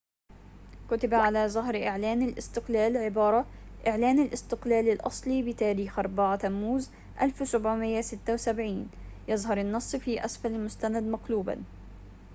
[0.91, 3.45] كُتب على ظهر إعلان الاستقلال عبارة
[3.87, 6.89] إعلان الاستقلال الأصلي بتاريخ 4 تموز
[7.21, 8.89] 1776
[9.27, 11.63] يظهر النص في أسفل المستند مقلوباً